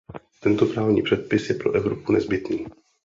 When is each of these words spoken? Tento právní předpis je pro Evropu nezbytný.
Tento 0.41 0.65
právní 0.65 1.01
předpis 1.01 1.49
je 1.49 1.55
pro 1.55 1.71
Evropu 1.75 2.11
nezbytný. 2.11 2.65